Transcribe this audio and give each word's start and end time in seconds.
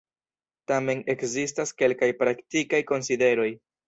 Tamen 0.69 1.03
ekzistas 1.13 1.73
kelkaj 1.81 2.09
praktikaj 2.21 2.81
konsideroj. 2.93 3.47